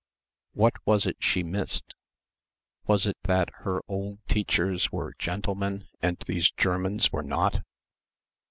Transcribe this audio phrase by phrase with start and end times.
[0.53, 1.93] What was it she missed?
[2.87, 7.61] Was it that her old teachers were "gentlemen" and these Germans were not?